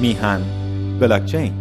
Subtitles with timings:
[0.00, 0.40] میهن.
[1.00, 1.52] بلاکچین.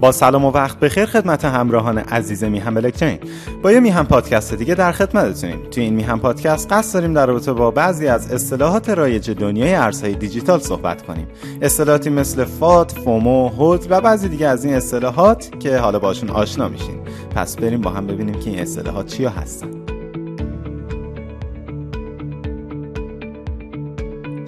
[0.00, 3.18] با سلام و وقت بخیر خدمت همراهان عزیز میهن بلاکچین.
[3.62, 5.58] با یه میهن پادکست دیگه در خدمتتونیم.
[5.70, 10.14] توی این میهن پادکست قصد داریم در رابطه با بعضی از اصطلاحات رایج دنیای ارزهای
[10.14, 11.26] دیجیتال صحبت کنیم.
[11.62, 16.68] اصطلاحاتی مثل فات، فومو، هود و بعضی دیگه از این اصطلاحات که حالا باشون آشنا
[16.68, 16.98] میشین.
[17.34, 19.95] پس بریم با هم ببینیم که این اصطلاحات چیا هستن.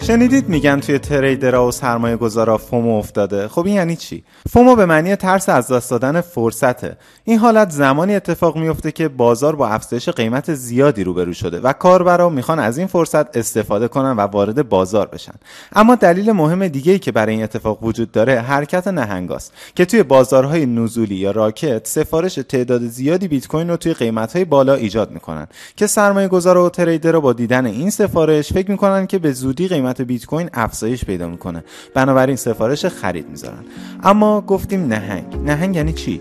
[0.08, 3.48] شنیدید میگن توی تریدرها و سرمایه گذارا فومو افتاده.
[3.48, 6.96] خب این یعنی چی؟ فومو به معنی ترس از دست دادن فرصته.
[7.24, 12.28] این حالت زمانی اتفاق میفته که بازار با افزایش قیمت زیادی روبرو شده و کاربرا
[12.28, 15.34] می‌خوان از این فرصت استفاده کنن و وارد بازار بشن.
[15.72, 20.02] اما دلیل مهم دیگه ای که برای این اتفاق وجود داره حرکت نهنگاست که توی
[20.02, 25.46] بازارهای نزولی یا راکت سفارش تعداد زیادی بیت کوین رو توی قیمتهای بالا ایجاد می‌کنن
[25.76, 29.97] که سرمایه گذار و تریدر با دیدن این سفارش فکر می‌کنن که به زودی قیمت
[30.00, 31.64] بیت کوین افزایش پیدا می‌کنه.
[31.94, 33.64] بنابراین سفارش خرید می‌ذارن.
[34.02, 35.36] اما گفتیم نهنگ.
[35.44, 36.20] نهنگ یعنی چی؟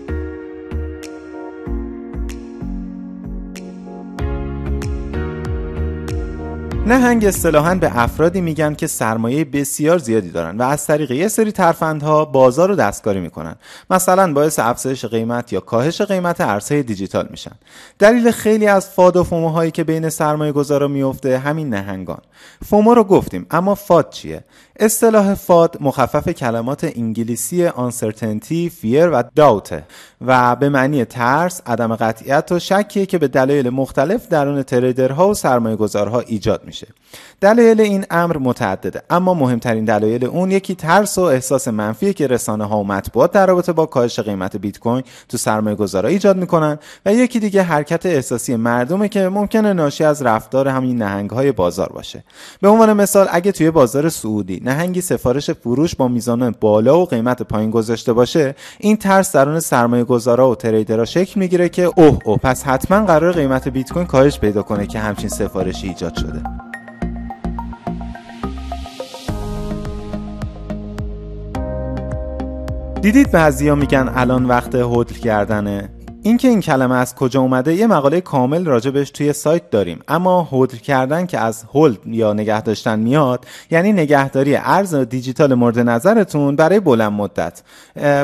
[6.88, 11.52] نهنگ اصطلاحا به افرادی میگن که سرمایه بسیار زیادی دارن و از طریق یه سری
[11.52, 13.56] ترفندها بازار رو دستکاری می‌کنن.
[13.90, 17.52] مثلا باعث افزایش قیمت یا کاهش قیمت ارزهای دیجیتال میشن.
[17.98, 22.20] دلیل خیلی از فاد و فومو هایی که بین سرمایه گذارا میفته همین نهنگان.
[22.66, 24.44] فومو رو گفتیم اما فاد چیه؟
[24.80, 29.74] اصطلاح فاد مخفف کلمات انگلیسی uncertainty، fear و doubt
[30.26, 35.34] و به معنی ترس، عدم قطعیت و شکیه که به دلایل مختلف درون تریدرها و
[35.34, 36.77] سرمایه گذارها ایجاد میشه.
[37.40, 42.64] دلایل این امر متعدده اما مهمترین دلایل اون یکی ترس و احساس منفی که رسانه
[42.64, 46.78] ها و مطبوعات در رابطه با کاهش قیمت بیت کوین تو سرمایه گذارا ایجاد می‌کنن
[47.06, 51.88] و یکی دیگه حرکت احساسی مردمه که ممکنه ناشی از رفتار همین نهنگ های بازار
[51.88, 52.24] باشه.
[52.60, 57.42] به عنوان مثال اگه توی بازار سعودی نهنگی سفارش فروش با میزان بالا و قیمت
[57.42, 62.38] پایین گذاشته باشه این ترس درون سرمایه گذارا و تریدرها شکل می‌گیره که اوه اوه
[62.38, 66.67] پس حتما قرار قیمت بیت کوین کاهش پیدا کنه که همچین سفارشی ایجاد شده
[73.02, 75.88] دیدید بعضیا میگن الان وقت هدل کردنه
[76.22, 79.98] اینکه این کلمه از کجا اومده یه مقاله کامل راجبش توی سایت داریم.
[80.08, 85.78] اما هولد کردن که از هولد یا نگه داشتن میاد یعنی نگهداری ارز دیجیتال مورد
[85.78, 87.62] نظرتون برای بلند مدت.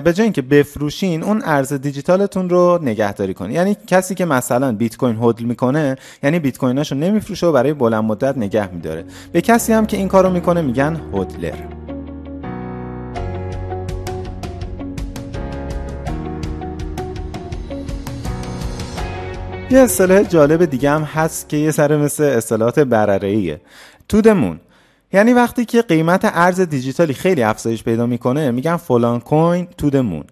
[0.05, 3.53] به جای اینکه بفروشین اون ارز دیجیتالتون رو نگهداری کنین.
[3.53, 8.05] یعنی کسی که مثلا بیت کوین هولد می‌کنه یعنی بیت کویناشو نمیفروشه و برای بلند
[8.05, 9.05] مدت نگه میداره.
[9.33, 11.74] به کسی هم که این کارو می‌کنه میگن هودلر
[19.71, 23.61] یه اصطلاح جالب دیگه هم هست که یه سر مثل اصطلاحات برره
[24.09, 24.61] تو دمون
[25.13, 30.25] یعنی وقتی که قیمت ارز دیجیتالی خیلی افزایش پیدا می‌کنه میگن فلان کوین تو دمون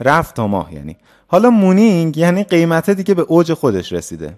[0.00, 0.96] رفت تا ماه یعنی.
[1.26, 4.34] حالا مونینگ یعنی قیمت دیگه به اوج خودش رسیده.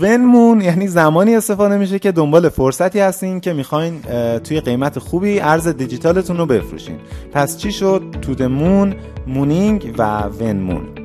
[0.00, 4.00] ون مون یعنی زمانی استفاده میشه که دنبال فرصتی هستین که می‌خواین
[4.44, 6.96] توی قیمت خوبی ارز دیجیتالتون رو بفروشین.
[7.32, 8.94] پس چی شد؟ تو دمون
[9.26, 11.01] مونینگ و ون مون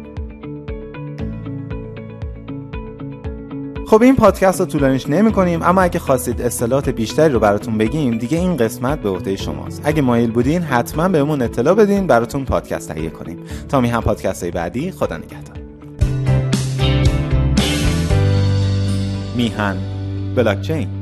[3.87, 8.17] خب این پادکست رو طولانیش نمی کنیم اما اگه خواستید اصطلاحات بیشتری رو براتون بگیم
[8.17, 9.81] دیگه این قسمت به عهده شماست.
[9.83, 13.39] اگه مایل بودین حتما بهمون اطلاع بدین براتون پادکست تهیه کنیم.
[13.69, 15.57] تا می هم پادکست های بعدی خدا نگهدار.
[19.35, 19.77] میهن
[20.35, 20.96] بلاکچین.